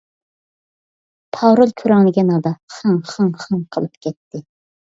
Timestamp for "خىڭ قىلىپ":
3.45-4.03